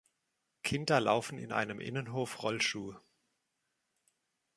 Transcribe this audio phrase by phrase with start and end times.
[0.63, 2.95] Kinder laufen in einem Innenhof Rollschuh.